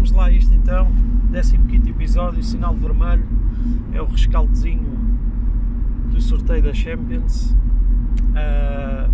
vamos 0.00 0.12
lá 0.12 0.30
isto 0.30 0.54
então. 0.54 0.90
15 1.30 1.90
episódio, 1.90 2.42
sinal 2.42 2.74
vermelho. 2.74 3.26
É 3.92 4.00
o 4.00 4.06
rescaldozinho 4.06 4.98
do 6.10 6.18
sorteio 6.22 6.62
da 6.62 6.72
Champions. 6.72 7.54
Uh, 8.30 9.12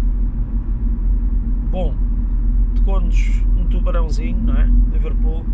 bom, 1.71 1.93
tocou-nos 2.77 3.43
um 3.59 3.65
tubarãozinho, 3.65 4.39
não 4.41 4.55
é? 4.55 4.71
Liverpool, 4.93 5.45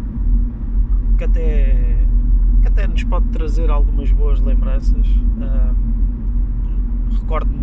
que 1.17 1.25
até, 1.25 1.97
que 2.61 2.69
até 2.69 2.87
nos 2.87 3.03
pode 3.05 3.29
trazer 3.29 3.71
algumas 3.71 4.13
boas 4.13 4.39
lembranças. 4.39 5.07
Uh, 5.07 5.73
Recordo-me 7.21 7.63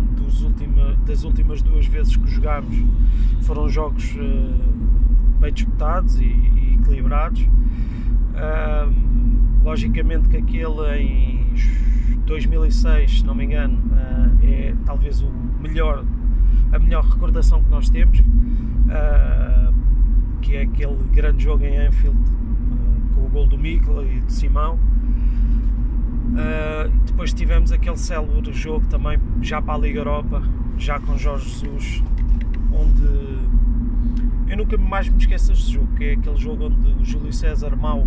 das 1.06 1.22
últimas 1.24 1.62
duas 1.62 1.86
vezes 1.86 2.16
que 2.16 2.26
jogámos, 2.28 2.76
foram 3.42 3.68
jogos 3.68 4.16
uh, 4.16 5.38
bem 5.40 5.52
disputados 5.52 6.20
e 6.20 6.59
equilibrados. 6.80 7.42
Uh, 7.42 9.10
logicamente 9.62 10.28
que 10.28 10.36
aquele 10.36 10.98
em 10.98 11.54
2006, 12.26 13.18
se 13.18 13.26
não 13.26 13.34
me 13.34 13.44
engano, 13.44 13.78
uh, 13.92 14.44
é 14.44 14.74
talvez 14.84 15.20
o 15.20 15.30
melhor, 15.60 16.04
a 16.72 16.78
melhor 16.78 17.04
recordação 17.04 17.62
que 17.62 17.70
nós 17.70 17.90
temos, 17.90 18.20
uh, 18.20 19.74
que 20.40 20.56
é 20.56 20.62
aquele 20.62 20.96
grande 21.12 21.44
jogo 21.44 21.64
em 21.64 21.76
Anfield 21.78 22.18
com 23.14 23.26
o 23.26 23.28
gol 23.28 23.46
do 23.46 23.58
Mikla 23.58 24.04
e 24.04 24.20
do 24.20 24.32
Simão. 24.32 24.78
depois 27.06 27.34
tivemos 27.34 27.72
aquele 27.72 27.98
célebre 27.98 28.52
jogo 28.52 28.86
também 28.86 29.18
já 29.42 29.60
para 29.60 29.74
a 29.74 29.78
Liga 29.78 30.00
Europa, 30.00 30.42
já 30.78 30.98
com 30.98 31.18
Jorge 31.18 31.50
Jesus, 31.50 32.02
onde 32.72 33.59
eu 34.48 34.56
nunca 34.56 34.76
mais 34.76 35.08
me 35.08 35.18
esqueço 35.18 35.48
deste 35.48 35.72
jogo, 35.72 35.88
que 35.96 36.04
é 36.04 36.12
aquele 36.12 36.36
jogo 36.36 36.66
onde 36.66 36.88
o 37.00 37.04
Júlio 37.04 37.32
César 37.32 37.76
mau, 37.76 38.06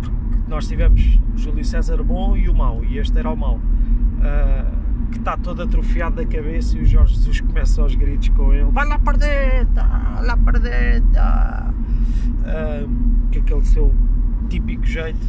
porque 0.00 0.50
nós 0.50 0.68
tivemos 0.68 1.18
o 1.34 1.38
Júlio 1.38 1.64
César 1.64 2.02
bom 2.02 2.36
e 2.36 2.48
o 2.48 2.54
mau, 2.54 2.84
e 2.84 2.98
este 2.98 3.18
era 3.18 3.30
o 3.30 3.36
mau, 3.36 3.56
uh, 3.56 5.10
que 5.10 5.18
está 5.18 5.36
todo 5.36 5.62
atrofiado 5.62 6.16
da 6.16 6.26
cabeça 6.26 6.76
e 6.76 6.82
o 6.82 6.84
Jorge 6.84 7.14
Jesus 7.14 7.40
começa 7.40 7.80
aos 7.80 7.94
gritos 7.94 8.28
com 8.30 8.52
ele: 8.52 8.70
Vai 8.70 8.86
lá 8.86 8.98
para 8.98 9.18
dentro, 9.18 9.74
lá 9.74 10.36
para 10.36 10.58
dentro, 10.58 11.20
uh, 12.40 12.90
que 13.30 13.38
é 13.38 13.40
aquele 13.40 13.64
seu 13.64 13.94
típico 14.48 14.84
jeito. 14.84 15.26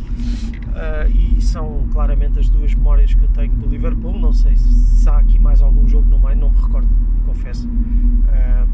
E 1.13 1.39
são 1.39 1.87
claramente 1.91 2.39
as 2.39 2.49
duas 2.49 2.73
memórias 2.73 3.13
que 3.13 3.21
eu 3.21 3.27
tenho 3.29 3.53
do 3.55 3.69
Liverpool. 3.69 4.19
Não 4.19 4.33
sei 4.33 4.57
se 4.57 5.07
há 5.07 5.17
aqui 5.17 5.37
mais 5.37 5.61
algum 5.61 5.87
jogo 5.87 6.09
no 6.09 6.17
meio, 6.17 6.35
não 6.35 6.49
me 6.49 6.57
recordo, 6.57 6.87
confesso. 7.25 7.67
Uh, 7.67 8.67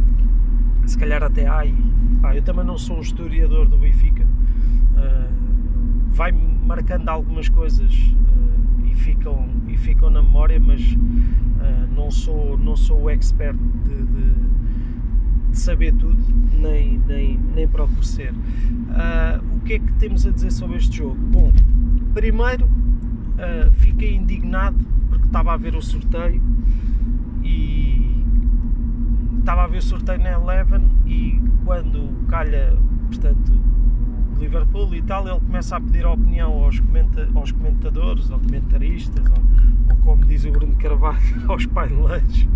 se 0.89 0.97
calhar 0.97 1.21
até 1.21 1.45
há. 1.45 1.61
Pá, 2.19 2.35
eu 2.35 2.41
também 2.41 2.65
não 2.65 2.77
sou 2.77 2.97
um 2.97 3.01
historiador 3.01 3.67
do 3.67 3.77
Benfica. 3.77 4.23
Uh, 4.23 5.31
vai 6.09 6.31
marcando 6.31 7.07
algumas 7.09 7.47
coisas 7.47 7.93
uh, 7.93 8.85
e, 8.87 8.95
ficam, 8.95 9.47
e 9.67 9.77
ficam 9.77 10.09
na 10.09 10.21
memória, 10.21 10.59
mas 10.59 10.81
uh, 10.81 11.95
não, 11.95 12.09
sou, 12.09 12.57
não 12.57 12.75
sou 12.75 13.03
o 13.03 13.09
expert 13.09 13.55
de, 13.55 14.03
de, 14.03 15.51
de 15.51 15.57
saber 15.57 15.93
tudo, 15.93 16.17
nem, 16.59 16.99
nem, 17.07 17.39
nem 17.55 17.67
procuro 17.67 18.03
ser. 18.03 18.33
o 19.53 19.59
que 19.59 19.73
é 19.73 19.79
que 19.79 19.93
temos 19.93 20.25
a 20.25 20.31
dizer 20.31 20.51
sobre 20.51 20.77
este 20.77 20.97
jogo? 20.97 21.15
Bom, 21.15 21.51
primeiro 22.13 22.67
fiquei 23.73 24.15
indignado 24.15 24.77
porque 25.07 25.25
estava 25.25 25.53
a 25.53 25.57
ver 25.57 25.75
o 25.75 25.81
sorteio 25.81 26.41
e 27.43 27.88
estava 29.49 29.63
a 29.63 29.67
ver 29.67 29.79
o 29.79 29.81
sorteio 29.81 30.19
na 30.19 30.33
Eleven 30.33 30.83
e 31.07 31.41
quando 31.65 32.07
calha, 32.27 32.77
portanto, 33.07 33.51
o 34.35 34.39
Liverpool 34.39 34.93
e 34.93 35.01
tal, 35.01 35.27
ele 35.27 35.39
começa 35.39 35.75
a 35.75 35.81
pedir 35.81 36.05
a 36.05 36.11
opinião 36.11 36.51
aos, 36.63 36.79
comenta 36.79 37.27
aos 37.33 37.51
comentadores, 37.51 38.29
aos 38.29 38.43
comentaristas, 38.43 39.25
ou, 39.25 39.37
ou, 39.89 39.95
como 40.03 40.23
diz 40.25 40.45
o 40.45 40.51
Bruno 40.51 40.75
Carvalho, 40.75 41.17
aos 41.49 41.65
paineleiros. 41.65 42.47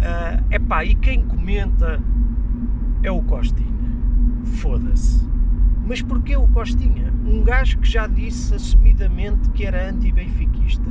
É 0.00 0.40
uh, 0.40 0.54
epá, 0.54 0.82
e 0.82 0.94
quem 0.94 1.22
comenta 1.26 2.00
é 3.02 3.10
o 3.10 3.20
Costinha. 3.20 3.68
Foda-se. 4.44 5.33
Mas 5.86 6.00
porquê 6.02 6.36
o 6.36 6.48
Costinha? 6.48 7.12
Um 7.26 7.42
gajo 7.42 7.78
que 7.78 7.88
já 7.88 8.06
disse 8.06 8.54
assumidamente 8.54 9.50
que 9.50 9.64
era 9.66 9.90
anti-benfiquista 9.90 10.90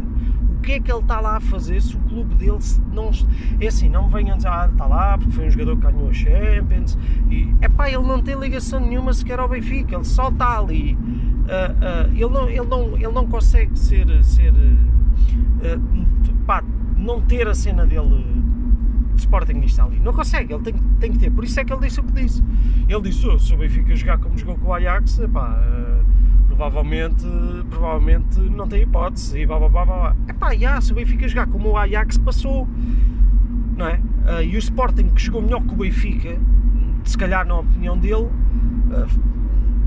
que 0.63 0.71
é 0.73 0.79
que 0.79 0.91
ele 0.91 1.01
está 1.01 1.19
lá 1.19 1.35
a 1.35 1.39
fazer 1.39 1.81
se 1.81 1.95
o 1.95 1.99
clube 1.99 2.33
dele 2.35 2.57
não. 2.91 3.11
É 3.59 3.67
assim, 3.67 3.89
não 3.89 4.07
venham 4.07 4.37
dizer, 4.37 4.47
ah, 4.47 4.69
está 4.71 4.85
lá 4.85 5.17
porque 5.17 5.31
foi 5.33 5.47
um 5.47 5.51
jogador 5.51 5.75
que 5.75 5.81
ganhou 5.81 6.09
a 6.09 6.13
Champions. 6.13 6.97
E, 7.29 7.53
epá, 7.61 7.89
ele 7.89 8.03
não 8.03 8.21
tem 8.21 8.35
ligação 8.35 8.79
nenhuma 8.79 9.13
sequer 9.13 9.39
ao 9.39 9.49
Benfica, 9.49 9.95
ele 9.95 10.05
só 10.05 10.29
está 10.29 10.57
ali. 10.57 10.95
Uh, 10.95 12.07
uh, 12.07 12.11
ele, 12.13 12.29
não, 12.29 12.49
ele, 12.49 12.65
não, 12.65 12.95
ele 12.95 13.11
não 13.11 13.27
consegue 13.27 13.77
ser. 13.77 14.23
ser 14.23 14.53
uh, 14.53 16.33
pá, 16.47 16.63
não 16.97 17.19
ter 17.19 17.47
a 17.49 17.53
cena 17.53 17.85
dele 17.85 18.23
de 18.23 18.32
Sportingista 19.21 19.83
ali. 19.83 19.99
Não 19.99 20.13
consegue, 20.13 20.53
ele 20.53 20.63
tem, 20.63 20.73
tem 20.99 21.11
que 21.11 21.17
ter. 21.17 21.31
Por 21.31 21.43
isso 21.43 21.59
é 21.59 21.65
que 21.65 21.73
ele 21.73 21.81
disse 21.81 21.99
o 21.99 22.03
que 22.03 22.13
disse. 22.13 22.43
Ele 22.87 23.01
disse: 23.01 23.27
oh, 23.27 23.39
se 23.39 23.53
o 23.53 23.57
Benfica 23.57 23.95
jogar 23.95 24.17
como 24.17 24.37
jogou 24.37 24.55
com 24.55 24.67
o 24.67 24.73
Ajax, 24.73 25.21
pá 25.31 25.59
provavelmente, 26.47 27.25
provavelmente 27.69 28.39
não 28.39 28.67
tem 28.67 28.83
hipótese 28.83 29.39
e 29.39 29.45
blá 29.45 29.57
blá 29.59 29.69
blá 29.69 29.85
blá. 29.85 30.15
Epá, 30.27 30.55
já, 30.55 30.79
se 30.79 30.91
o 30.91 30.95
Benfica 30.95 31.27
jogar 31.27 31.47
como 31.47 31.69
o 31.69 31.77
Ajax 31.77 32.17
passou, 32.17 32.67
não 33.75 33.87
é? 33.87 33.95
Uh, 33.95 34.43
e 34.43 34.55
o 34.55 34.59
Sporting 34.59 35.09
que 35.09 35.21
jogou 35.21 35.41
melhor 35.41 35.61
que 35.61 35.73
o 35.73 35.77
Benfica, 35.77 36.37
se 37.03 37.17
calhar 37.17 37.45
na 37.45 37.59
opinião 37.59 37.97
dele, 37.97 38.29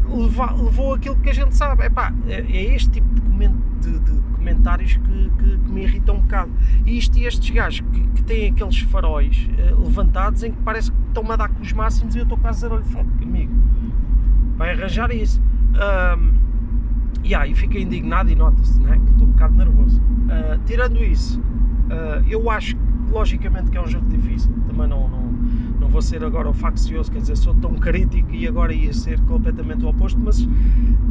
leva, 0.09 0.53
levou 0.53 0.95
aquilo 0.95 1.17
que 1.17 1.31
a 1.31 1.35
gente 1.35 1.55
sabe. 1.55 1.85
Epá, 1.85 2.13
é, 2.27 2.41
é 2.41 2.75
este 2.75 2.91
tipo 2.91 3.15
de, 3.15 3.21
coment, 3.21 3.55
de, 3.81 3.99
de 3.99 4.21
comentários 4.35 4.95
que, 4.95 5.31
que, 5.39 5.59
que, 5.59 5.71
me 5.71 5.83
irritam 5.83 6.17
um 6.17 6.21
bocado. 6.21 6.51
E 6.85 6.99
isto 6.99 7.19
e 7.19 7.27
estes 7.27 7.51
gajos 7.51 7.87
que, 7.93 8.01
que 8.09 8.23
têm 8.23 8.51
aqueles 8.51 8.79
faróis 8.81 9.49
uh, 9.49 9.83
levantados 9.83 10.43
em 10.43 10.53
que 10.53 10.63
parece 10.63 10.91
que 10.91 10.99
estão-me 11.09 11.33
a 11.33 11.37
dar 11.37 11.49
com 11.49 11.63
os 11.63 11.73
máximos 11.73 12.15
e 12.15 12.19
eu 12.19 12.23
estou 12.23 12.39
quase 12.39 12.67
a 12.67 12.69
dizer, 12.69 12.95
olha, 12.97 13.07
amigo, 13.23 13.53
vai 14.57 14.73
arranjar 14.73 15.11
isso. 15.11 15.41
Yeah, 17.25 17.47
e 17.49 17.55
fiquei 17.55 17.83
indignado 17.83 18.31
e 18.31 18.37
nota-se 18.37 18.81
né, 18.81 19.01
que 19.05 19.11
estou 19.13 19.27
um 19.27 19.33
bocado 19.33 19.55
nervoso. 19.55 20.01
Uh, 20.01 20.59
tirando 20.65 21.03
isso, 21.03 21.41
uh, 21.41 22.25
eu 22.29 22.49
acho 22.49 22.77
logicamente 23.11 23.71
que 23.71 23.77
é 23.77 23.83
um 23.83 23.87
jogo 23.87 24.09
difícil. 24.09 24.53
Também 24.69 24.87
não, 24.87 25.09
não, 25.09 25.26
não 25.87 25.91
vou 25.93 26.03
ser 26.03 26.25
agora 26.25 26.49
o 26.49 26.53
faccioso, 26.53 27.13
quer 27.13 27.21
dizer, 27.21 27.37
sou 27.37 27.55
tão 27.55 27.75
crítico 27.77 28.35
e 28.35 28.47
agora 28.49 28.75
ia 28.75 28.93
ser 28.93 29.21
completamente 29.21 29.85
o 29.85 29.89
oposto, 29.89 30.19
mas 30.19 30.47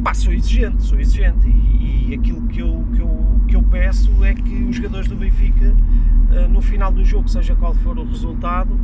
pá, 0.04 0.12
sou 0.12 0.34
exigente, 0.34 0.82
sou 0.82 1.00
exigente. 1.00 1.48
E, 1.48 2.10
e 2.10 2.14
aquilo 2.14 2.42
que 2.42 2.60
eu, 2.60 2.84
que, 2.92 3.00
eu, 3.00 3.40
que 3.48 3.56
eu 3.56 3.62
peço 3.62 4.12
é 4.22 4.34
que 4.34 4.64
os 4.64 4.76
jogadores 4.76 5.08
do 5.08 5.16
Benfica, 5.16 5.74
uh, 5.74 6.48
no 6.52 6.60
final 6.60 6.92
do 6.92 7.02
jogo, 7.02 7.26
seja 7.26 7.56
qual 7.56 7.72
for 7.72 7.98
o 7.98 8.04
resultado, 8.04 8.78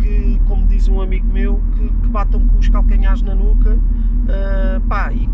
que, 0.00 0.40
como 0.48 0.66
diz 0.66 0.88
um 0.88 1.00
amigo 1.00 1.28
meu, 1.28 1.60
que, 1.76 1.88
que 1.88 2.08
batam 2.08 2.44
com 2.48 2.58
os 2.58 2.68
calcanhares 2.68 3.22
na 3.22 3.34
nuca 3.34 3.78
pá, 4.88 5.12
e 5.12 5.28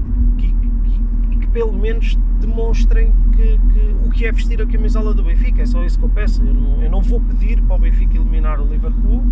pelo 1.56 1.72
menos 1.72 2.19
demonstrem 2.39 3.11
que, 3.34 3.59
que, 3.72 3.97
o 4.05 4.11
que 4.11 4.27
é 4.27 4.31
vestir 4.31 4.61
a 4.61 4.67
camisola 4.67 5.15
do 5.15 5.22
Benfica, 5.22 5.62
é 5.62 5.65
só 5.65 5.83
isso 5.87 5.99
que 5.99 6.05
eu 6.05 6.11
peço. 6.11 6.44
Eu 6.44 6.53
não, 6.53 6.83
eu 6.83 6.91
não 6.91 7.00
vou 7.00 7.19
pedir 7.19 7.62
para 7.62 7.77
o 7.77 7.78
Benfica 7.78 8.15
eliminar 8.15 8.61
o 8.61 8.67
Liverpool, 8.67 9.25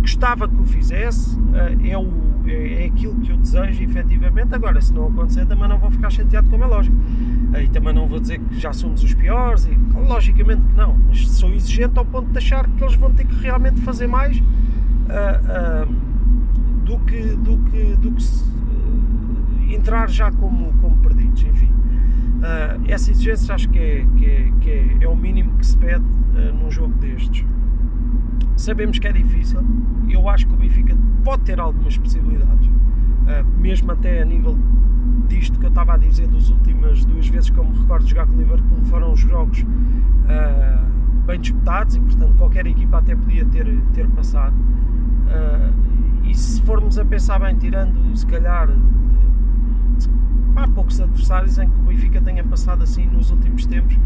gostava 0.00 0.46
que 0.46 0.54
o 0.54 0.64
fizesse, 0.64 1.36
eh, 1.52 1.90
é, 1.90 1.98
o, 1.98 2.08
é, 2.46 2.84
é 2.84 2.86
aquilo 2.86 3.16
que 3.16 3.32
eu 3.32 3.36
desejo 3.36 3.82
efetivamente. 3.82 4.54
Agora, 4.54 4.80
se 4.80 4.94
não 4.94 5.08
acontecer, 5.08 5.44
também 5.44 5.68
não 5.68 5.76
vou 5.76 5.90
ficar 5.90 6.08
chateado, 6.10 6.48
como 6.48 6.62
é 6.62 6.66
lógico. 6.68 6.96
E 7.60 7.66
também 7.66 7.92
não 7.92 8.06
vou 8.06 8.20
dizer 8.20 8.38
que 8.38 8.60
já 8.60 8.72
somos 8.72 9.02
os 9.02 9.12
piores, 9.12 9.66
e, 9.66 9.76
logicamente 10.06 10.62
que 10.62 10.76
não, 10.76 10.96
mas 11.08 11.28
sou 11.30 11.52
exigente 11.52 11.98
ao 11.98 12.04
ponto 12.04 12.30
de 12.30 12.38
achar 12.38 12.64
que 12.68 12.84
eles 12.84 12.94
vão 12.94 13.10
ter 13.12 13.26
que 13.26 13.34
realmente 13.42 13.80
fazer 13.80 14.06
mais 14.06 14.38
uh, 14.38 14.42
uh, 15.84 15.92
do 16.84 16.96
que, 17.00 17.20
do 17.34 17.58
que, 17.58 17.96
do 17.96 18.12
que 18.12 18.22
se, 18.22 18.51
entrar 19.74 20.08
já 20.08 20.30
como, 20.30 20.72
como 20.80 20.96
perdidos, 20.98 21.42
enfim. 21.42 21.70
Uh, 22.42 22.82
essa 22.88 23.10
exigência 23.12 23.54
acho 23.54 23.68
que 23.68 23.78
é, 23.78 24.06
que 24.16 24.26
é, 24.26 24.52
que 24.60 24.70
é, 24.70 24.96
é, 25.02 25.08
o 25.08 25.14
mínimo 25.14 25.56
que 25.58 25.64
se 25.64 25.76
pede 25.76 26.04
uh, 26.04 26.52
num 26.52 26.70
jogo 26.70 26.92
destes. 26.94 27.44
Sabemos 28.56 28.98
que 28.98 29.06
é 29.06 29.12
difícil, 29.12 29.60
eu 30.08 30.28
acho 30.28 30.46
que 30.48 30.52
o 30.52 30.56
Benfica 30.56 30.96
pode 31.24 31.44
ter 31.44 31.60
algumas 31.60 31.96
possibilidades, 31.96 32.66
uh, 32.66 33.60
mesmo 33.60 33.92
até 33.92 34.22
a 34.22 34.24
nível 34.24 34.58
disto 35.28 35.58
que 35.58 35.66
eu 35.66 35.68
estava 35.68 35.94
a 35.94 35.96
dizer 35.96 36.26
das 36.26 36.50
últimas 36.50 37.04
duas 37.04 37.28
vezes 37.28 37.48
que 37.48 37.58
eu 37.58 37.64
me 37.64 37.78
recordo 37.78 38.04
de 38.04 38.10
jogar 38.10 38.26
com 38.26 38.34
o 38.34 38.38
Liverpool 38.38 38.84
foram 38.84 39.12
os 39.12 39.20
jogos 39.20 39.64
bem 41.26 41.40
disputados 41.40 41.94
e 41.94 42.00
portanto 42.00 42.34
qualquer 42.36 42.66
equipa 42.66 42.98
até 42.98 43.14
podia 43.14 43.44
ter, 43.46 43.66
ter 43.94 44.08
passado. 44.08 44.54
e 46.24 46.34
se 46.34 46.60
formos 46.62 46.98
a 46.98 47.04
pensar 47.04 47.38
bem, 47.38 47.56
tirando 47.56 48.14
se 48.16 48.26
calhar 48.26 48.68
há 50.56 50.68
poucos 50.68 51.00
adversários 51.00 51.58
em 51.58 51.68
que 51.68 51.78
o 51.78 51.82
Benfica 51.82 52.20
tenha 52.20 52.44
passado 52.44 52.82
assim 52.82 53.06
nos 53.06 53.30
últimos 53.30 53.66
tempos 53.66 53.98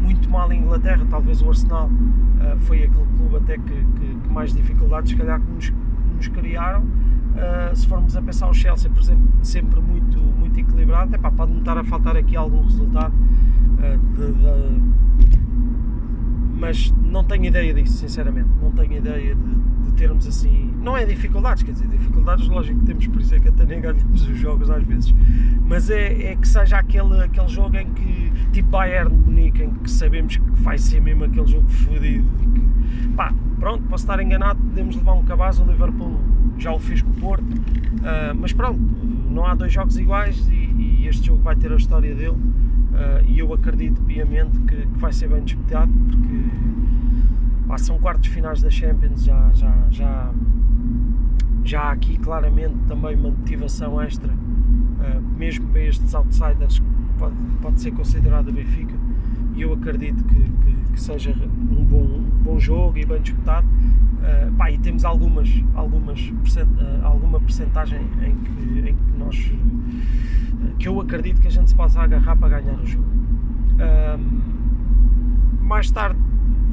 muito 0.00 0.28
mal 0.28 0.52
em 0.52 0.60
Inglaterra. 0.60 1.06
Talvez 1.08 1.42
o 1.42 1.48
Arsenal 1.48 1.86
uh, 1.86 2.58
foi 2.60 2.84
aquele 2.84 3.06
clube 3.16 3.36
até 3.36 3.58
que, 3.58 3.72
que, 3.72 4.14
que, 4.22 4.28
mais 4.28 4.52
dificuldades, 4.52 5.10
se 5.10 5.16
calhar, 5.16 5.40
que 5.40 5.50
nos, 5.50 5.72
nos 6.16 6.28
criaram. 6.28 6.82
Uh, 6.82 7.76
se 7.76 7.86
formos 7.86 8.16
a 8.16 8.22
pensar 8.22 8.48
o 8.48 8.54
Chelsea, 8.54 8.90
por 8.90 9.00
exemplo, 9.00 9.28
sempre 9.42 9.80
muito, 9.80 10.18
muito 10.18 10.58
equilibrado, 10.58 11.14
epá, 11.14 11.30
pode-me 11.30 11.60
estar 11.60 11.78
a 11.78 11.84
faltar 11.84 12.16
aqui 12.16 12.36
algum 12.36 12.62
resultado, 12.62 13.14
uh, 13.14 13.98
de, 14.16 14.32
de, 14.32 15.00
mas 16.58 16.92
não 17.02 17.24
tenho 17.24 17.46
ideia 17.46 17.72
disso, 17.72 17.98
sinceramente. 17.98 18.48
Não 18.60 18.70
tenho 18.72 18.92
ideia 18.92 19.34
de, 19.34 19.84
de, 19.84 19.92
termos 19.92 20.26
assim. 20.26 20.69
Não 20.80 20.96
é 20.96 21.04
dificuldades, 21.04 21.62
quer 21.62 21.72
dizer, 21.72 21.88
dificuldades, 21.88 22.48
lógico 22.48 22.80
que 22.80 22.86
temos, 22.86 23.06
por 23.06 23.20
isso 23.20 23.34
é 23.34 23.40
que 23.40 23.48
até 23.48 23.64
nem 23.64 23.80
ganhamos 23.80 24.26
os 24.26 24.38
jogos 24.38 24.70
às 24.70 24.82
vezes, 24.82 25.14
mas 25.66 25.90
é, 25.90 26.32
é 26.32 26.36
que 26.36 26.48
seja 26.48 26.78
aquele, 26.78 27.22
aquele 27.22 27.48
jogo 27.48 27.76
em 27.76 27.86
que, 27.90 28.32
tipo 28.52 28.70
Bayern 28.70 29.10
de 29.10 29.16
Munique, 29.16 29.62
em 29.62 29.70
que 29.70 29.90
sabemos 29.90 30.36
que 30.36 30.50
vai 30.62 30.78
ser 30.78 31.00
mesmo 31.00 31.24
aquele 31.24 31.46
jogo 31.46 31.68
fodido 31.68 32.26
e 32.42 32.46
que, 32.46 33.08
pá, 33.08 33.34
pronto, 33.58 33.84
posso 33.84 34.04
estar 34.04 34.20
enganado, 34.22 34.58
podemos 34.58 34.96
levar 34.96 35.12
um 35.12 35.22
cabaz, 35.22 35.60
o 35.60 35.64
Liverpool 35.64 36.18
já 36.58 36.72
o 36.72 36.78
fez 36.78 37.02
com 37.02 37.10
o 37.10 37.14
Porto, 37.14 37.44
uh, 37.44 38.34
mas 38.34 38.52
pronto, 38.52 38.80
não 39.30 39.46
há 39.46 39.54
dois 39.54 39.72
jogos 39.72 39.96
iguais 39.98 40.48
e, 40.48 40.54
e, 40.54 41.06
este 41.06 41.26
jogo 41.26 41.42
vai 41.42 41.56
ter 41.56 41.72
a 41.72 41.76
história 41.76 42.14
dele 42.14 42.30
uh, 42.30 43.24
e 43.26 43.38
eu 43.38 43.52
acredito 43.52 44.00
piamente 44.02 44.58
que, 44.60 44.76
que, 44.76 44.98
vai 44.98 45.12
ser 45.12 45.28
bem 45.28 45.42
disputado 45.42 45.90
porque 45.90 46.44
pá, 47.66 47.78
são 47.78 47.98
quartos 47.98 48.28
finais 48.28 48.62
da 48.62 48.70
Champions, 48.70 49.24
já, 49.24 49.50
já, 49.54 49.86
já, 49.90 50.30
já 51.70 51.92
aqui 51.92 52.18
claramente 52.18 52.74
também 52.88 53.14
uma 53.14 53.30
motivação 53.30 54.02
extra, 54.02 54.28
uh, 54.28 55.22
mesmo 55.38 55.68
para 55.68 55.82
estes 55.82 56.12
outsiders, 56.16 56.82
pode, 57.16 57.36
pode 57.62 57.80
ser 57.80 57.92
considerado 57.92 58.52
Benfica 58.52 58.94
e 59.54 59.62
eu 59.62 59.72
acredito 59.72 60.24
que, 60.24 60.34
que, 60.34 60.92
que 60.92 61.00
seja 61.00 61.30
um 61.30 61.84
bom, 61.84 62.02
um 62.02 62.42
bom 62.42 62.58
jogo 62.58 62.98
e 62.98 63.06
bem 63.06 63.22
disputado 63.22 63.66
Uh, 64.20 64.52
pá, 64.52 64.70
e 64.70 64.76
temos 64.76 65.02
algumas, 65.02 65.48
algumas 65.74 66.20
percent, 66.20 66.68
uh, 66.68 67.06
alguma 67.06 67.40
percentagem 67.40 68.02
em 68.22 68.36
que, 68.36 68.90
em 68.90 68.94
que 68.94 69.18
nós 69.18 69.34
uh, 69.34 70.76
que 70.78 70.86
eu 70.86 71.00
acredito 71.00 71.40
que 71.40 71.48
a 71.48 71.50
gente 71.50 71.70
se 71.70 71.74
possa 71.74 72.02
agarrar 72.02 72.36
para 72.36 72.60
ganhar 72.60 72.78
o 72.78 72.86
jogo. 72.86 73.08
mais 75.62 75.90
tarde 75.90 76.20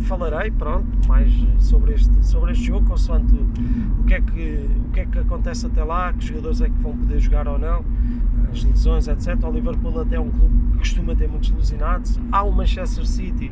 falarei, 0.04 0.52
pronto, 0.52 0.88
mais 1.08 1.32
sobre 1.60 1.94
este, 1.94 2.26
sobre 2.26 2.52
este 2.52 2.66
jogo, 2.66 2.86
consoante 2.88 3.34
o, 3.34 4.04
que 4.06 4.14
é 4.14 4.22
que, 4.22 4.70
o 4.88 4.92
que 4.92 5.00
é 5.02 5.06
que 5.06 5.20
acontece 5.20 5.66
até 5.66 5.84
lá, 5.84 6.14
que 6.14 6.26
jogadores 6.26 6.62
é 6.62 6.70
que 6.70 6.80
vão 6.82 6.96
poder 6.96 7.20
jogar 7.20 7.48
ou 7.48 7.58
não, 7.58 7.84
as 8.52 8.64
lesões, 8.64 9.08
etc. 9.08 9.38
O 9.44 9.52
Liverpool 9.52 10.00
até 10.00 10.16
é 10.16 10.20
um 10.20 10.30
clube 10.30 10.56
que 10.74 10.78
costuma 10.80 11.16
ter 11.16 11.28
muitos 11.28 11.52
lesionados. 11.52 12.20
Há 12.32 12.44
o 12.44 12.52
Manchester 12.52 13.06
City, 13.06 13.52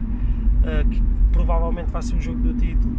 que 0.89 1.03
provavelmente 1.31 1.91
vai 1.91 2.01
ser 2.01 2.15
o 2.15 2.21
jogo 2.21 2.39
do 2.39 2.53
título, 2.53 2.95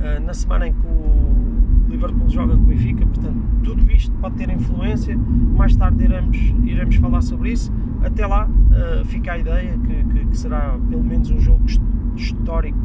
eh, 0.00 0.18
na 0.20 0.34
semana 0.34 0.68
em 0.68 0.72
que 0.72 0.86
o 0.86 1.86
Liverpool 1.88 2.28
joga 2.28 2.56
com 2.56 2.62
o 2.62 2.66
Benfica, 2.66 3.06
portanto, 3.06 3.36
tudo 3.62 3.90
isto 3.92 4.12
pode 4.20 4.36
ter 4.36 4.50
influência. 4.50 5.16
Mais 5.56 5.76
tarde 5.76 6.04
iremos, 6.04 6.36
iremos 6.64 6.96
falar 6.96 7.22
sobre 7.22 7.52
isso. 7.52 7.72
Até 8.02 8.26
lá, 8.26 8.46
uh, 8.48 9.04
fica 9.04 9.32
a 9.32 9.38
ideia 9.38 9.78
que, 9.78 10.04
que, 10.04 10.26
que, 10.26 10.36
será 10.36 10.78
pelo 10.90 11.04
menos 11.04 11.30
um 11.30 11.38
jogo 11.38 11.64
histórico 12.16 12.78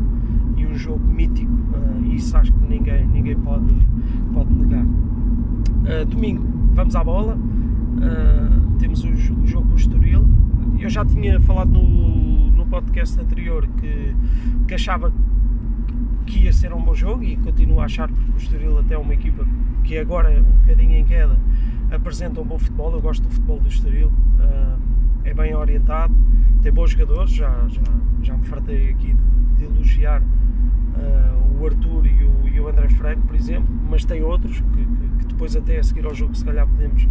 e 0.57 0.65
um 0.65 0.75
jogo 0.75 1.05
mítico, 1.05 1.51
uh, 1.51 2.05
isso 2.13 2.35
acho 2.37 2.51
que 2.51 2.65
ninguém, 2.67 3.07
ninguém 3.07 3.35
pode, 3.37 3.73
pode 4.33 4.53
negar. 4.53 4.85
Uh, 4.85 6.05
domingo, 6.05 6.45
vamos 6.73 6.95
à 6.95 7.03
bola. 7.03 7.37
temos 8.79 9.03
o, 9.03 9.09
o 9.09 9.47
jogo 9.47 9.67
com 9.67 9.73
o 9.73 9.77
Estoril. 9.77 10.27
Eu 10.79 10.89
já 10.89 11.05
tinha 11.05 11.39
falado 11.41 11.71
no, 11.71 12.51
no 12.51 12.65
podcast 12.65 13.19
anterior 13.19 13.67
que, 13.79 14.15
que 14.67 14.73
achava 14.73 15.11
que 16.25 16.43
ia 16.43 16.53
ser 16.53 16.71
um 16.73 16.81
bom 16.81 16.93
jogo 16.93 17.23
e 17.23 17.35
continuo 17.37 17.81
a 17.81 17.85
achar 17.85 18.07
porque 18.07 18.31
o 18.31 18.37
Estoril 18.37 18.79
até 18.79 18.93
é 18.93 18.97
uma 18.97 19.13
equipa 19.13 19.45
que 19.83 19.97
agora 19.97 20.31
é 20.31 20.39
um 20.39 20.43
bocadinho 20.43 20.95
em 20.95 21.03
queda 21.03 21.39
apresenta 21.91 22.39
um 22.39 22.45
bom 22.45 22.59
futebol, 22.59 22.93
eu 22.93 23.01
gosto 23.01 23.23
do 23.23 23.29
futebol 23.29 23.59
do 23.59 23.67
Estoril 23.67 24.07
uh, 24.07 24.79
é 25.23 25.33
bem 25.33 25.55
orientado 25.55 26.13
tem 26.61 26.71
bons 26.71 26.91
jogadores, 26.91 27.31
já, 27.31 27.49
já, 27.67 27.81
já 28.21 28.36
me 28.38 28.45
fartei 28.45 28.89
aqui 28.89 29.13
de, 29.13 29.56
de 29.57 29.63
elogiar 29.66 30.21
uh, 30.21 31.60
o 31.60 31.66
Arthur 31.66 32.06
e 32.06 32.24
o, 32.24 32.48
e 32.48 32.60
o, 32.60 32.68
André 32.68 32.89
Franco 32.89 33.21
por 33.27 33.36
exemplo, 33.36 33.69
mas 33.89 34.06
tem 34.06 34.24
outros 34.24 34.60
que, 34.60 34.86
que, 34.86 35.10
que, 35.19 35.25
depois 35.27 35.56
até 35.56 35.80
a 35.80 35.83
seguir 35.83 36.06
ao 36.06 36.13
jogo 36.13 36.36
se 36.36 36.44
calhar 36.45 36.68
podemos, 36.68 37.07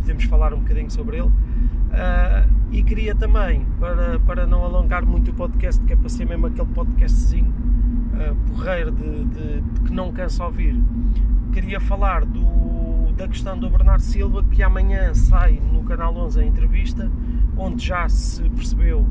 podemos 0.00 0.24
falar 0.24 0.54
um 0.54 0.60
bocadinho 0.60 0.90
sobre 0.90 1.18
ele. 1.18 1.28
Uh, 1.28 2.58
e 2.70 2.82
queria 2.82 3.14
também, 3.14 3.66
para, 3.80 4.20
para 4.20 4.46
não 4.46 4.62
alongar 4.62 5.04
muito 5.06 5.30
o 5.30 5.34
podcast, 5.34 5.82
que 5.84 5.92
é 5.92 5.96
para 5.96 6.08
ser 6.08 6.26
mesmo 6.26 6.46
aquele 6.46 6.68
podcastzinho 6.68 7.50
uh, 7.50 8.34
porreiro 8.52 8.90
de, 8.90 9.24
de, 9.24 9.60
de, 9.60 9.80
que 9.80 9.92
não 9.92 10.12
cansa 10.12 10.44
ouvir, 10.44 10.78
queria 11.52 11.80
falar 11.80 12.26
do, 12.26 13.10
da 13.16 13.26
questão 13.26 13.58
do 13.58 13.70
Bernardo 13.70 14.02
Silva, 14.02 14.44
que 14.44 14.62
amanhã 14.62 15.14
sai 15.14 15.60
no 15.72 15.82
Canal 15.84 16.14
11 16.14 16.40
a 16.40 16.44
entrevista, 16.44 17.10
onde 17.56 17.86
já 17.86 18.06
se 18.08 18.48
percebeu 18.50 19.06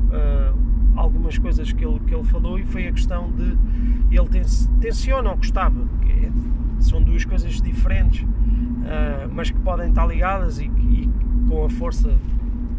algumas 0.98 1.38
coisas 1.38 1.72
que 1.72 1.84
ele, 1.84 1.98
que 2.00 2.14
ele 2.14 2.24
falou 2.24 2.58
e 2.58 2.64
foi 2.64 2.88
a 2.88 2.92
questão 2.92 3.30
de 3.32 3.56
ele 4.10 4.28
tenciona 4.80 5.30
ou 5.30 5.36
gostava, 5.36 5.86
é, 6.08 6.30
são 6.80 7.02
duas 7.02 7.24
coisas 7.24 7.60
diferentes, 7.60 8.22
uh, 8.22 9.28
mas 9.32 9.50
que 9.50 9.58
podem 9.60 9.88
estar 9.90 10.06
ligadas 10.06 10.58
e, 10.58 10.64
e, 10.64 11.08
com 11.48 11.64
a 11.64 11.70
força 11.70 12.08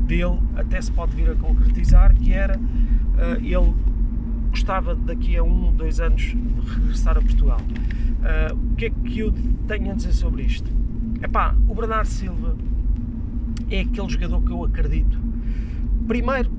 dele 0.01 0.39
até 0.56 0.81
se 0.81 0.92
pode 0.92 1.16
vir 1.16 1.30
a 1.30 1.36
concretizar, 1.36 2.16
que 2.16 2.33
era 2.33 2.57
uh, 2.57 3.44
ele 3.44 3.74
gostava 4.50 4.95
daqui 4.95 5.38
a 5.38 5.44
um, 5.44 5.72
dois 5.74 6.00
anos 6.00 6.36
regressar 6.75 7.18
a 7.18 7.22
Portugal. 7.22 7.60
Uh, 7.62 8.56
o 8.56 8.75
que 8.75 8.86
é 8.86 8.89
que 8.89 9.19
eu 9.19 9.33
tenho 9.68 9.92
a 9.92 9.94
dizer 9.94 10.13
sobre 10.13 10.44
isto? 10.44 10.69
Epá, 11.22 11.56
o 11.68 11.75
Bernardo 11.75 12.07
Silva 12.07 12.56
é 13.69 13.81
aquele 13.81 14.10
jogador 14.10 14.42
que 14.42 14.51
eu 14.51 14.63
acredito. 14.63 15.19
Primeiro, 16.07 16.58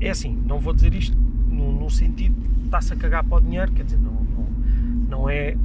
é 0.00 0.10
assim, 0.10 0.36
não 0.46 0.58
vou 0.58 0.72
dizer 0.72 0.94
isto 0.94 1.16
no, 1.16 1.72
no 1.72 1.90
sentido 1.90 2.34
de 2.34 2.64
está-se 2.64 2.92
a 2.92 2.96
cagar 2.96 3.24
para 3.24 3.36
o 3.36 3.40
dinheiro, 3.40 3.70
quer 3.72 3.84
dizer, 3.84 3.98
não, 3.98 4.12
não, 4.12 4.46
não 5.08 5.30
é. 5.30 5.56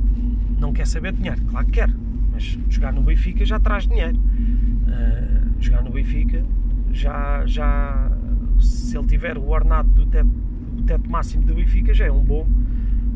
não 0.60 0.74
quer 0.74 0.88
saber 0.88 1.12
de 1.14 1.20
dinheiro, 1.20 1.42
claro 1.50 1.66
que 1.66 1.74
quer, 1.74 1.90
mas 2.32 2.58
jogar 2.70 2.92
no 2.92 3.02
Benfica 3.02 3.46
já 3.46 3.60
traz 3.60 3.88
dinheiro. 3.88 4.18
Uh, 4.18 5.62
jogar 5.62 5.84
no 5.84 5.92
Benfica 5.92 6.44
já, 6.92 7.46
já 7.46 8.12
se 8.60 8.98
ele 8.98 9.08
tiver 9.08 9.38
o 9.38 9.48
ornado 9.50 9.90
do 9.90 10.06
teto 10.06 10.46
teto 10.86 11.10
máximo 11.10 11.44
do 11.44 11.56
Benfica 11.56 11.94
já 11.94 12.06
é 12.06 12.12
um 12.12 12.24
bom, 12.24 12.48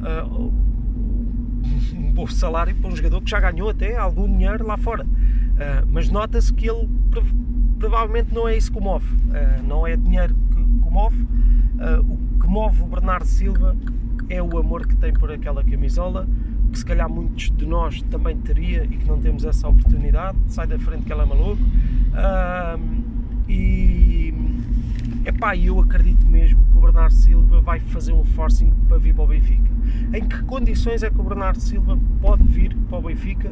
uh, 0.01 0.53
um 1.95 2.11
bom 2.11 2.27
salário 2.27 2.75
para 2.75 2.89
um 2.89 2.95
jogador 2.95 3.21
que 3.21 3.29
já 3.29 3.39
ganhou 3.39 3.69
até 3.69 3.95
algum 3.95 4.27
dinheiro 4.27 4.65
lá 4.65 4.77
fora. 4.77 5.03
Uh, 5.03 5.85
mas 5.87 6.09
nota-se 6.09 6.53
que 6.53 6.69
ele 6.69 6.89
provavelmente 7.77 8.33
não 8.33 8.47
é 8.47 8.57
isso 8.57 8.71
que 8.71 8.77
o 8.77 8.81
move, 8.81 9.07
não 9.65 9.87
é 9.87 9.95
dinheiro 9.95 10.35
que, 10.89 10.93
que 10.93 10.93
move. 10.93 11.27
o 12.07 12.39
que 12.39 12.47
move 12.47 12.81
o 12.81 12.85
Bernardo 12.87 13.25
Silva 13.25 13.75
é 14.29 14.41
o 14.41 14.57
amor 14.57 14.85
que 14.87 14.95
tem 14.95 15.13
por 15.13 15.31
aquela 15.31 15.63
camisola, 15.63 16.27
que 16.71 16.79
se 16.79 16.85
calhar 16.85 17.09
muitos 17.09 17.51
de 17.51 17.65
nós 17.65 18.01
também 18.03 18.37
teria 18.37 18.83
e 18.83 18.89
que 18.89 19.07
não 19.07 19.19
temos 19.19 19.43
essa 19.45 19.67
oportunidade. 19.67 20.37
Sai 20.47 20.67
da 20.67 20.77
frente 20.79 21.03
que 21.03 21.11
ela 21.11 21.23
é 21.23 21.25
maluco. 21.25 21.61
e 23.47 24.33
epá, 25.25 25.55
eu 25.55 25.79
acredito 25.79 26.25
mesmo 26.25 26.69
o 26.79 26.81
Bernardo 26.81 27.13
Silva 27.13 27.59
vai 27.59 27.79
fazer 27.79 28.13
um 28.13 28.23
forcing 28.23 28.71
para 28.87 28.97
vir 28.97 29.13
para 29.13 29.23
o 29.25 29.27
Benfica. 29.27 29.69
Em 30.13 30.27
que 30.27 30.41
condições 30.43 31.03
é 31.03 31.09
que 31.09 31.19
o 31.19 31.23
Bernardo 31.23 31.59
Silva 31.59 31.97
pode 32.21 32.43
vir 32.43 32.75
para 32.87 32.99
o 32.99 33.01
Benfica 33.01 33.51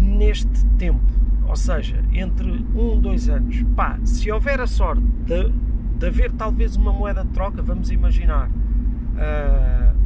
neste 0.00 0.64
tempo? 0.78 1.00
Ou 1.46 1.54
seja, 1.54 2.02
entre 2.12 2.50
um, 2.74 2.98
dois 2.98 3.28
anos. 3.28 3.62
Pá, 3.76 3.98
se 4.04 4.30
houver 4.32 4.60
a 4.60 4.66
sorte 4.66 5.02
de, 5.26 5.52
de 5.98 6.06
haver 6.06 6.32
talvez 6.32 6.76
uma 6.76 6.92
moeda 6.92 7.24
de 7.24 7.30
troca, 7.30 7.62
vamos 7.62 7.90
imaginar. 7.90 8.48
Uh, 8.48 9.96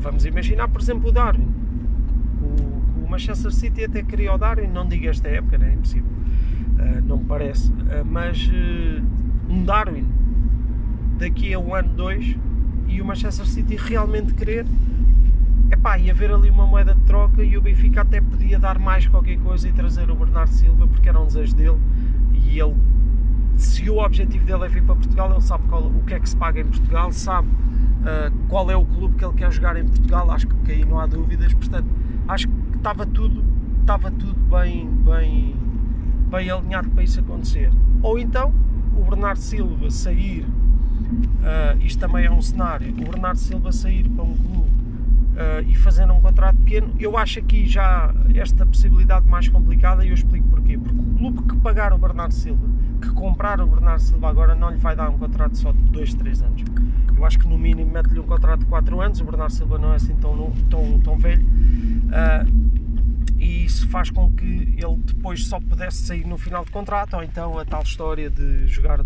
vamos 0.00 0.24
imaginar, 0.24 0.68
por 0.68 0.80
exemplo, 0.80 1.08
o 1.08 1.12
Darwin. 1.12 1.48
O, 2.42 3.04
o 3.04 3.08
Manchester 3.08 3.52
City 3.52 3.84
até 3.84 4.02
queria 4.02 4.34
o 4.34 4.38
Darwin, 4.38 4.66
não 4.66 4.86
digo 4.86 5.06
esta 5.08 5.28
época, 5.28 5.58
não 5.58 5.66
é 5.66 5.74
impossível. 5.74 6.10
Uh, 6.10 7.02
não 7.06 7.18
me 7.18 7.24
parece. 7.24 7.70
Uh, 7.70 8.04
mas 8.04 8.50
um 9.48 9.64
Darwin 9.64 10.06
daqui 11.18 11.54
a 11.54 11.58
um 11.58 11.74
ano, 11.74 11.90
dois, 11.94 12.36
e 12.88 13.00
o 13.00 13.04
Manchester 13.04 13.46
City 13.46 13.76
realmente 13.76 14.34
querer, 14.34 14.66
epá, 15.70 15.98
e 15.98 16.10
haver 16.10 16.32
ali 16.32 16.50
uma 16.50 16.66
moeda 16.66 16.94
de 16.94 17.00
troca 17.02 17.44
e 17.44 17.56
o 17.56 17.62
Benfica 17.62 18.02
até 18.02 18.20
podia 18.20 18.58
dar 18.58 18.78
mais 18.78 19.06
qualquer 19.06 19.38
coisa 19.38 19.68
e 19.68 19.72
trazer 19.72 20.10
o 20.10 20.16
Bernardo 20.16 20.50
Silva 20.50 20.86
porque 20.88 21.08
era 21.08 21.20
um 21.20 21.26
desejo 21.26 21.54
dele 21.54 21.78
e 22.34 22.58
ele 22.58 22.74
se 23.56 23.88
o 23.90 23.98
objetivo 23.98 24.44
dele 24.44 24.64
é 24.64 24.68
vir 24.68 24.82
para 24.82 24.94
Portugal, 24.94 25.30
ele 25.32 25.40
sabe 25.40 25.68
qual, 25.68 25.82
o 25.82 26.02
que 26.04 26.14
é 26.14 26.20
que 26.20 26.28
se 26.28 26.36
paga 26.36 26.60
em 26.60 26.64
Portugal, 26.64 27.12
sabe 27.12 27.48
uh, 27.48 28.32
qual 28.48 28.70
é 28.70 28.76
o 28.76 28.84
clube 28.84 29.16
que 29.16 29.24
ele 29.24 29.34
quer 29.34 29.50
jogar 29.52 29.76
em 29.76 29.84
Portugal, 29.84 30.30
acho 30.30 30.46
que 30.46 30.72
aí 30.72 30.84
não 30.84 30.98
há 30.98 31.06
dúvidas, 31.06 31.52
portanto, 31.54 31.88
acho 32.28 32.48
que 32.48 32.76
estava 32.76 33.06
tudo, 33.06 33.44
estava 33.80 34.10
tudo 34.10 34.34
bem, 34.50 34.88
bem, 34.88 35.56
bem 36.30 36.50
alinhado 36.50 36.90
para 36.90 37.02
isso 37.02 37.20
acontecer. 37.20 37.70
Ou 38.02 38.18
então 38.18 38.52
o 38.96 39.04
Bernardo 39.04 39.38
Silva 39.38 39.90
sair 39.90 40.46
Uh, 41.42 41.76
isto 41.84 41.98
também 41.98 42.24
é 42.24 42.30
um 42.30 42.40
cenário. 42.40 42.90
O 42.90 43.10
Bernardo 43.10 43.38
Silva 43.38 43.72
sair 43.72 44.08
para 44.08 44.24
um 44.24 44.34
clube 44.34 44.70
uh, 44.70 45.68
e 45.68 45.74
fazer 45.74 46.10
um 46.10 46.20
contrato 46.20 46.56
pequeno. 46.58 46.94
Eu 46.98 47.18
acho 47.18 47.38
aqui 47.38 47.66
já 47.66 48.14
esta 48.34 48.64
possibilidade 48.64 49.28
mais 49.28 49.48
complicada 49.48 50.04
e 50.04 50.08
eu 50.08 50.14
explico 50.14 50.48
porquê. 50.48 50.78
Porque 50.78 51.00
clube 51.22 51.42
que 51.42 51.56
pagar 51.58 51.92
o 51.92 51.98
Bernardo 51.98 52.34
Silva, 52.34 52.66
que 53.00 53.08
comprar 53.10 53.60
o 53.60 53.66
Bernardo 53.66 54.02
Silva 54.02 54.28
agora, 54.28 54.56
não 54.56 54.70
lhe 54.70 54.76
vai 54.76 54.96
dar 54.96 55.08
um 55.08 55.16
contrato 55.16 55.56
só 55.56 55.70
de 55.70 55.78
2, 55.78 56.14
3 56.14 56.42
anos. 56.42 56.64
Eu 57.16 57.24
acho 57.24 57.38
que 57.38 57.46
no 57.46 57.56
mínimo 57.56 57.92
mete-lhe 57.92 58.18
um 58.18 58.26
contrato 58.26 58.60
de 58.60 58.66
4 58.66 59.00
anos. 59.00 59.20
O 59.20 59.24
Bernardo 59.24 59.52
Silva 59.52 59.78
não 59.78 59.92
é 59.92 59.96
assim 59.96 60.16
tão, 60.16 60.50
tão, 60.68 60.98
tão 60.98 61.16
velho. 61.16 61.44
Uh, 61.44 62.82
e 63.38 63.64
isso 63.64 63.88
faz 63.88 64.10
com 64.10 64.32
que 64.32 64.44
ele 64.44 64.96
depois 65.04 65.46
só 65.46 65.60
pudesse 65.60 66.02
sair 66.02 66.26
no 66.26 66.36
final 66.36 66.64
de 66.64 66.72
contrato, 66.72 67.14
ou 67.14 67.22
então 67.22 67.56
a 67.56 67.64
tal 67.64 67.82
história 67.82 68.28
de 68.28 68.66
jogar 68.66 69.04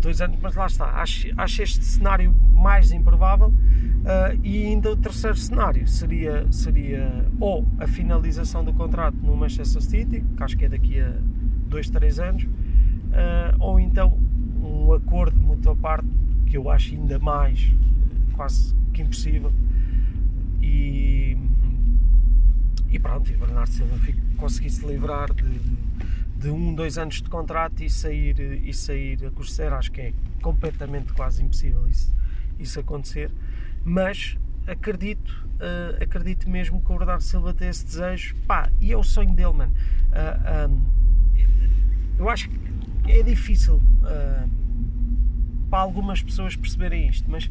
dois 0.00 0.20
anos, 0.20 0.38
mas 0.42 0.54
lá 0.56 0.66
está, 0.66 1.00
acho, 1.00 1.28
acho 1.36 1.62
este 1.62 1.84
cenário 1.84 2.34
mais 2.52 2.92
improvável 2.92 3.48
uh, 3.48 4.38
e 4.42 4.66
ainda 4.66 4.92
o 4.92 4.96
terceiro 4.96 5.36
cenário 5.36 5.86
seria, 5.86 6.46
seria 6.52 7.26
ou 7.40 7.66
a 7.78 7.86
finalização 7.86 8.64
do 8.64 8.72
contrato 8.72 9.16
no 9.22 9.36
Manchester 9.36 9.82
City, 9.82 10.24
que 10.36 10.42
acho 10.42 10.56
que 10.56 10.64
é 10.64 10.68
daqui 10.68 11.00
a 11.00 11.12
dois, 11.76 11.90
três 11.90 12.18
anos, 12.18 12.44
uh, 12.44 12.48
ou 13.58 13.78
então 13.78 14.18
um 14.62 14.94
acordo 14.94 15.38
de 15.38 15.44
mutua 15.44 15.76
parte, 15.76 16.08
que 16.46 16.56
eu 16.56 16.70
acho 16.70 16.94
ainda 16.94 17.18
mais 17.18 17.70
quase 18.32 18.74
que 18.94 19.02
impossível. 19.02 19.52
E 20.60 21.36
e 22.88 22.98
pronto, 22.98 23.30
e 23.30 23.36
Bernardo 23.36 23.68
Silva 23.68 23.94
conseguisse 24.38 24.86
livrar 24.86 25.34
de, 25.34 25.60
de, 26.38 26.48
um, 26.48 26.74
dois 26.74 26.96
anos 26.96 27.20
de 27.20 27.28
contrato 27.28 27.82
e 27.82 27.90
sair, 27.90 28.40
e 28.40 28.72
sair 28.72 29.26
a 29.26 29.30
cruzeiro, 29.30 29.74
acho 29.74 29.92
que 29.92 30.00
é 30.00 30.12
completamente 30.40 31.12
quase 31.12 31.42
impossível 31.42 31.86
isso, 31.88 32.14
isso 32.58 32.80
acontecer, 32.80 33.30
mas 33.84 34.38
acredito, 34.66 35.46
uh, 35.56 36.02
acredito 36.02 36.48
mesmo 36.48 36.80
que 36.80 36.90
o 36.90 36.96
Bernardo 36.96 37.22
Silva 37.22 37.52
tem 37.52 37.68
esse 37.68 37.84
desejo, 37.84 38.34
pá, 38.46 38.70
e 38.80 38.92
é 38.92 38.96
o 38.96 39.02
sonho 39.02 39.34
dele, 39.34 39.52
mano. 39.52 39.72
Uh, 39.72 40.46
eh, 40.46 40.66
um, 40.68 40.96
eu 42.18 42.28
acho 42.28 42.48
que 42.48 43.12
é 43.12 43.22
difícil 43.22 43.76
uh, 43.76 44.48
para 45.68 45.80
algumas 45.80 46.22
pessoas 46.22 46.56
perceberem 46.56 47.08
isto, 47.08 47.30
mas 47.30 47.50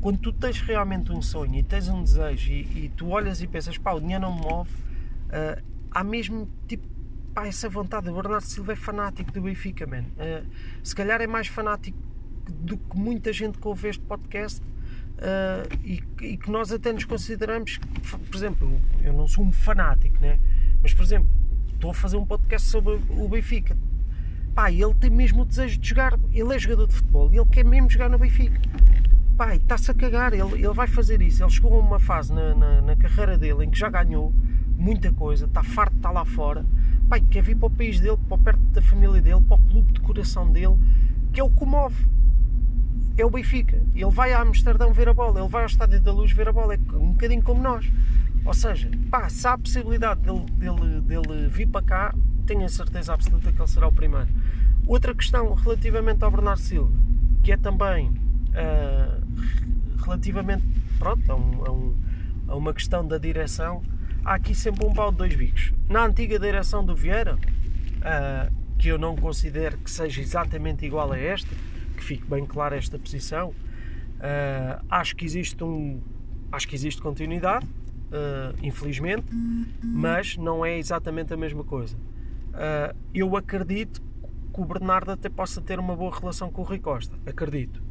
quando 0.00 0.18
tu 0.18 0.32
tens 0.32 0.60
realmente 0.60 1.12
um 1.12 1.20
sonho 1.20 1.56
e 1.56 1.62
tens 1.62 1.88
um 1.88 2.02
desejo 2.02 2.52
e, 2.52 2.84
e 2.84 2.92
tu 2.96 3.08
olhas 3.08 3.42
e 3.42 3.46
pensas, 3.46 3.76
pá, 3.78 3.92
o 3.92 4.00
dinheiro 4.00 4.22
não 4.22 4.34
me 4.34 4.42
move, 4.42 4.70
uh, 4.70 5.62
há 5.90 6.04
mesmo 6.04 6.48
tipo, 6.66 6.86
pá, 7.34 7.46
essa 7.46 7.68
vontade. 7.68 8.08
O 8.08 8.14
Bernardo 8.14 8.44
Silva 8.44 8.72
é 8.72 8.76
fanático 8.76 9.32
do 9.32 9.40
Benfica, 9.40 9.86
man. 9.86 10.04
Uh, 10.16 10.46
se 10.82 10.94
calhar 10.94 11.20
é 11.20 11.26
mais 11.26 11.48
fanático 11.48 11.98
do 12.48 12.78
que 12.78 12.96
muita 12.96 13.32
gente 13.32 13.58
que 13.58 13.66
ouve 13.66 13.88
este 13.88 14.02
podcast 14.04 14.62
uh, 15.18 15.76
e, 15.84 16.02
e, 16.22 16.36
que 16.36 16.50
nós 16.50 16.72
até 16.72 16.92
nos 16.92 17.04
consideramos, 17.04 17.78
por 18.30 18.36
exemplo, 18.36 18.80
eu 19.02 19.12
não 19.12 19.26
sou 19.26 19.44
um 19.44 19.52
fanático, 19.52 20.18
né? 20.20 20.38
mas 20.82 20.94
por 20.94 21.02
exemplo, 21.02 21.28
estou 21.78 21.92
a 21.92 21.94
fazer 21.94 22.16
um 22.16 22.26
podcast 22.26 22.68
sobre 22.68 23.00
o 23.08 23.28
Benfica. 23.28 23.76
Pá, 24.54 24.70
ele 24.70 24.92
tem 24.94 25.10
mesmo 25.10 25.42
o 25.42 25.44
desejo 25.44 25.78
de 25.78 25.88
jogar, 25.88 26.18
ele 26.32 26.54
é 26.54 26.58
jogador 26.58 26.88
de 26.88 26.94
futebol 26.94 27.32
e 27.32 27.36
ele 27.36 27.46
quer 27.46 27.64
mesmo 27.64 27.88
jogar 27.88 28.10
no 28.10 28.18
Benfica 28.18 28.60
pai, 29.38 29.54
está-se 29.54 29.88
a 29.88 29.94
cagar, 29.94 30.34
ele, 30.34 30.54
ele 30.54 30.74
vai 30.74 30.88
fazer 30.88 31.22
isso. 31.22 31.44
Ele 31.44 31.50
chegou 31.50 31.72
a 31.74 31.78
uma 31.78 32.00
fase 32.00 32.32
na, 32.32 32.56
na, 32.56 32.82
na, 32.82 32.96
carreira 32.96 33.38
dele 33.38 33.64
em 33.64 33.70
que 33.70 33.78
já 33.78 33.88
ganhou 33.88 34.34
muita 34.76 35.12
coisa, 35.12 35.46
está 35.46 35.62
farto 35.62 35.92
de 35.92 35.98
estar 36.00 36.10
lá 36.10 36.24
fora. 36.24 36.66
Pai, 37.08 37.20
quer 37.20 37.42
vir 37.44 37.56
para 37.56 37.68
o 37.68 37.70
país 37.70 38.00
dele, 38.00 38.18
para 38.28 38.36
perto 38.36 38.60
da 38.72 38.82
família 38.82 39.22
dele, 39.22 39.40
para 39.40 39.54
o 39.54 39.60
clube 39.60 39.92
de 39.92 40.00
coração 40.00 40.50
dele, 40.50 40.76
que 41.32 41.38
é 41.38 41.44
o 41.44 41.48
que 41.48 41.64
move. 41.64 42.04
É 43.16 43.24
o 43.24 43.30
Benfica. 43.30 43.80
Ele 43.94 44.10
vai 44.10 44.32
a 44.32 44.40
Amsterdão 44.40 44.92
ver 44.92 45.08
a 45.08 45.14
bola, 45.14 45.40
ele 45.40 45.48
vai 45.48 45.62
ao 45.62 45.68
Estádio 45.68 46.00
da 46.00 46.12
Luz 46.12 46.32
ver 46.32 46.48
a 46.48 46.52
bola, 46.52 46.74
é 46.74 46.78
um 46.96 47.12
bocadinho 47.12 47.42
como 47.42 47.62
nós. 47.62 47.88
Ou 48.44 48.54
seja, 48.54 48.90
pá, 49.10 49.28
se 49.28 49.46
há 49.46 49.52
a 49.52 49.58
possibilidade 49.58 50.20
dele, 50.20 50.46
dele, 50.52 51.00
dele 51.02 51.48
vir 51.48 51.66
para 51.68 51.82
cá, 51.84 52.14
tenho 52.46 52.64
a 52.64 52.68
certeza 52.68 53.12
absoluta 53.12 53.52
que 53.52 53.60
ele 53.60 53.68
será 53.68 53.86
o 53.86 53.92
primeiro. 53.92 54.28
Outra 54.86 55.14
questão 55.14 55.52
relativamente 55.54 56.24
ao 56.24 56.30
Bernardo 56.30 56.60
Silva, 56.60 56.92
que 57.42 57.52
é 57.52 57.56
também 57.56 58.08
uh, 58.08 60.02
relativamente 60.02 60.64
pronto, 60.98 61.30
a, 61.30 61.36
um, 61.36 61.64
a, 61.64 61.70
um, 61.70 61.94
a, 62.48 62.56
uma 62.56 62.72
questão 62.72 63.06
da 63.06 63.18
direção, 63.18 63.82
há 64.24 64.34
aqui 64.34 64.54
sempre 64.54 64.86
um 64.86 64.94
pau 64.94 65.10
de 65.12 65.18
dois 65.18 65.34
bicos. 65.34 65.72
Na 65.88 66.06
antiga 66.06 66.38
direção 66.38 66.84
do 66.84 66.94
Vieira, 66.94 67.34
uh, 67.36 68.52
que 68.78 68.88
eu 68.88 68.98
não 68.98 69.14
considero 69.14 69.76
que 69.76 69.90
seja 69.90 70.20
exatamente 70.20 70.86
igual 70.86 71.12
a 71.12 71.18
esta, 71.18 71.54
que 71.96 72.02
fique 72.02 72.24
bem 72.28 72.46
clara 72.46 72.76
esta 72.76 72.98
posição, 72.98 73.48
uh, 73.50 74.84
acho 74.88 75.14
que 75.16 75.24
existe 75.24 75.62
um 75.62 76.00
acho 76.50 76.66
que 76.66 76.74
existe 76.74 77.02
continuidade, 77.02 77.66
infelizmente, 78.62 79.26
mas 79.82 80.36
não 80.36 80.64
é 80.64 80.78
exatamente 80.78 81.32
a 81.32 81.36
mesma 81.36 81.64
coisa. 81.64 81.96
eu 83.14 83.36
acredito 83.36 84.00
que 84.52 84.60
o 84.60 84.64
Bernardo 84.64 85.10
até 85.10 85.28
possa 85.28 85.60
ter 85.60 85.78
uma 85.78 85.94
boa 85.94 86.14
relação 86.16 86.50
com 86.50 86.62
o 86.62 86.64
Rui 86.64 86.78
Costa. 86.78 87.14
Acredito 87.26 87.82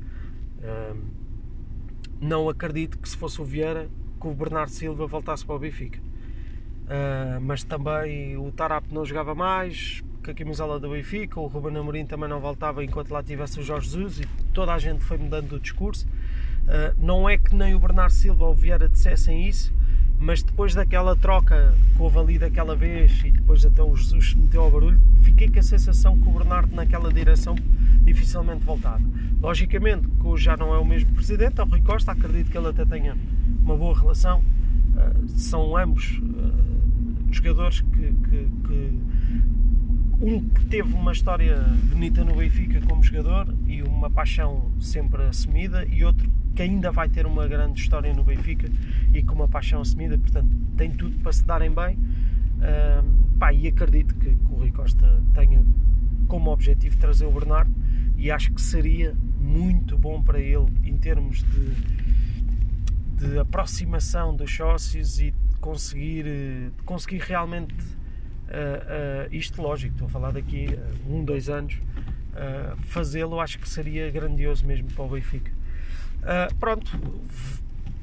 não 2.20 2.50
acredito 2.50 2.98
que 2.98 3.08
se 3.08 3.16
fosse 3.16 3.42
o 3.42 3.46
Vieira 3.46 3.90
que 4.20 4.28
o 4.28 4.34
Bernardo 4.34 4.72
Silva 4.72 5.06
voltasse 5.06 5.46
para 5.46 5.56
o 5.56 5.60
Benfica. 5.60 6.00
Uh, 6.00 7.42
mas 7.42 7.64
também 7.64 8.38
o 8.38 8.52
Tarap 8.52 8.86
não 8.92 9.06
jogava 9.06 9.36
mais 9.36 10.04
com 10.24 10.32
a 10.32 10.34
camisola 10.34 10.80
do 10.80 10.90
Benfica, 10.90 11.40
o 11.40 11.48
Ruben 11.48 11.78
Amorim 11.78 12.06
também 12.06 12.30
não 12.30 12.40
voltava 12.40 12.84
enquanto 12.84 13.12
lá 13.12 13.22
tivesse 13.22 13.60
o 13.60 13.64
Jorge 13.64 13.90
Jesus 13.90 14.20
e 14.22 14.26
toda 14.54 14.74
a 14.74 14.80
gente 14.80 15.04
foi 15.04 15.18
mudando 15.18 15.54
o 15.54 15.60
discurso. 15.60 16.08
Uh, 16.08 16.96
não 16.98 17.30
é 17.30 17.38
que 17.38 17.54
nem 17.56 17.76
o 17.76 17.80
Bernardo 17.80 18.14
Silva 18.14 18.46
ou 18.46 18.52
o 18.52 18.56
Vieira 18.56 18.90
dissessem 18.90 19.48
isso, 19.48 19.74
mas 20.20 20.42
depois 20.42 20.74
daquela 20.74 21.16
troca 21.16 21.76
que 21.96 22.02
houve 22.02 22.18
ali 22.18 22.40
daquela 22.40 22.76
vez 22.76 23.22
e 23.24 23.32
depois 23.32 23.66
até 23.66 23.82
o 23.84 23.96
Jesus 23.96 24.32
se 24.32 24.38
meteu 24.38 24.64
ao 24.64 24.72
barulho, 24.72 25.00
fiquei 25.22 25.50
com 25.50 25.60
a 25.60 25.64
sensação 25.64 26.18
que 26.18 26.28
o 26.28 26.32
Bernardo 26.32 26.76
naquela 26.76 27.12
direção 27.14 27.56
dificilmente 28.04 28.64
voltava. 28.64 29.04
Logicamente 29.42 30.08
que 30.08 30.26
hoje 30.26 30.46
já 30.46 30.58
não 30.58 30.74
é 30.74 30.78
o 30.80 30.86
mesmo 30.86 31.14
presidente, 31.14 31.60
é 31.60 31.64
o 31.64 31.68
Rui 31.68 31.82
Costa, 31.82 32.12
acredito 32.12 32.50
que 32.50 32.58
ele 32.58 32.68
até 32.68 32.86
tenha 32.86 33.16
uma 33.62 33.76
boa 33.76 33.98
relação, 33.98 34.40
uh, 34.40 35.28
são 35.28 35.78
ambos 35.78 36.20
uh, 36.20 37.34
jogadores 37.34 37.82
que, 37.82 38.14
que, 38.30 38.48
que, 38.68 39.00
um 40.20 40.50
que 40.50 40.66
teve 40.66 40.94
uma 40.94 41.12
história 41.12 41.58
bonita 41.90 42.24
no 42.24 42.36
Benfica 42.36 42.82
como 42.82 43.04
jogador 43.04 43.54
e 43.68 43.84
uma 43.84 44.10
paixão 44.10 44.72
sempre 44.80 45.24
assumida 45.24 45.86
e 45.86 46.04
outro 46.04 46.28
que 46.56 46.64
ainda 46.64 46.92
vai 46.92 47.08
ter 47.08 47.28
uma 47.28 47.48
grande 47.48 47.80
história 47.80 48.12
no 48.12 48.24
Benfica 48.24 48.68
e 49.18 49.24
com 49.24 49.36
uma 49.36 49.48
paixão 49.48 49.82
assumida, 49.82 50.18
portanto 50.18 50.50
tem 50.76 50.92
tudo 50.92 51.18
para 51.20 51.32
se 51.32 51.44
darem 51.44 51.74
bem. 51.74 51.96
Uh, 51.96 53.38
pá, 53.38 53.54
e 53.54 53.68
acredito 53.68 54.16
que, 54.16 54.34
que, 54.34 54.52
o 54.52 54.56
Rui 54.56 54.72
Costa 54.72 55.22
tenha 55.34 55.64
como 56.28 56.52
objetivo 56.52 56.98
trazer 56.98 57.26
o 57.26 57.32
Bernardo 57.32 57.72
e 58.18 58.32
acho 58.32 58.52
que 58.52 58.62
seria 58.62 59.16
muito 59.40 59.98
bom 59.98 60.22
para 60.22 60.40
ele 60.40 60.68
em 60.84 60.98
termos 60.98 61.44
de, 61.44 63.28
de 63.28 63.40
aproximação 63.40 64.36
dos 64.36 64.54
sócios 64.54 65.20
e 65.20 65.32
de 65.32 65.58
conseguir, 65.60 66.24
de 66.24 66.84
conseguir 66.84 67.20
realmente 67.20 67.74
uh, 67.74 69.28
uh, 69.30 69.36
isto 69.36 69.62
lógico, 69.62 69.94
estou 69.94 70.08
a 70.08 70.10
falar 70.10 70.32
daqui 70.32 70.68
uh, 70.68 71.14
um, 71.14 71.24
dois 71.24 71.50
anos, 71.50 71.76
uh, 71.76 72.76
fazê-lo 72.84 73.40
acho 73.40 73.60
que 73.60 73.70
seria 73.70 74.10
grandioso 74.12 74.66
mesmo 74.66 74.90
para 74.92 75.04
o 75.04 75.10
Benfica. 75.10 75.52
Pronto, 76.60 77.00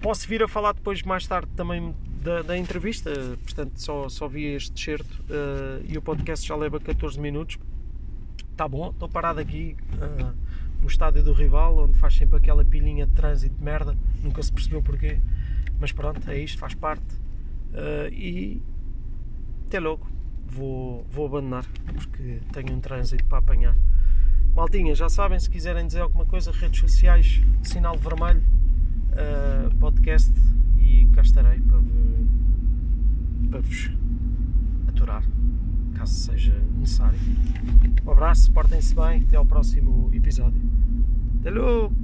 posso 0.00 0.28
vir 0.28 0.42
a 0.42 0.48
falar 0.48 0.72
depois 0.72 1.02
mais 1.02 1.26
tarde 1.26 1.48
também 1.56 1.94
da, 2.22 2.42
da 2.42 2.56
entrevista, 2.56 3.10
portanto 3.42 3.80
só, 3.80 4.08
só 4.08 4.26
vi 4.26 4.44
este 4.54 4.82
certo 4.82 5.12
uh, 5.22 5.84
e 5.86 5.96
o 5.98 6.02
podcast 6.02 6.46
já 6.46 6.56
leva 6.56 6.80
14 6.80 7.20
minutos. 7.20 7.58
Tá 8.56 8.68
bom, 8.68 8.90
estou 8.90 9.08
parado 9.08 9.40
aqui 9.40 9.76
uh, 9.94 10.34
no 10.80 10.86
estádio 10.86 11.22
do 11.22 11.32
rival, 11.32 11.76
onde 11.78 11.98
faz 11.98 12.14
sempre 12.16 12.36
aquela 12.36 12.64
pilhinha 12.64 13.06
de 13.06 13.12
trânsito 13.12 13.54
de 13.56 13.62
merda, 13.62 13.96
nunca 14.22 14.42
se 14.42 14.52
percebeu 14.52 14.82
porquê, 14.82 15.18
mas 15.78 15.92
pronto, 15.92 16.30
é 16.30 16.38
isto, 16.38 16.58
faz 16.58 16.74
parte. 16.74 17.04
e 18.12 18.60
até 19.66 19.80
logo, 19.80 20.06
vou, 20.46 21.04
vou 21.10 21.26
abandonar 21.26 21.66
porque 21.92 22.40
tenho 22.52 22.72
um 22.72 22.80
trânsito 22.80 23.24
para 23.24 23.38
apanhar. 23.38 23.76
Maltinha, 24.54 24.94
já 24.94 25.08
sabem, 25.08 25.38
se 25.38 25.50
quiserem 25.50 25.86
dizer 25.86 26.00
alguma 26.00 26.24
coisa, 26.24 26.52
redes 26.52 26.78
sociais, 26.78 27.42
sinal 27.62 27.98
vermelho, 27.98 28.42
uh, 29.14 29.74
podcast 29.76 30.32
e 30.78 31.06
cá 31.12 31.22
estarei 31.22 31.60
para, 31.60 31.80
para 33.50 33.60
vos 33.60 33.90
aturar, 34.88 35.24
caso 35.94 36.14
seja 36.14 36.54
necessário. 36.78 37.18
Um 38.06 38.10
abraço, 38.10 38.52
portem-se 38.52 38.94
bem, 38.94 39.22
até 39.22 39.36
ao 39.36 39.46
próximo 39.46 40.10
episódio. 40.12 40.60
Até 41.40 41.50
logo! 41.50 42.03